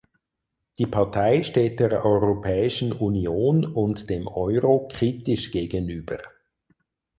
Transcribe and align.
Die 0.79 0.87
Partei 0.87 1.43
steht 1.43 1.79
der 1.79 2.03
Europäischen 2.03 2.91
Union 2.91 3.71
und 3.71 4.09
dem 4.09 4.25
Euro 4.25 4.87
kritisch 4.87 5.51
gegenüber. 5.51 6.17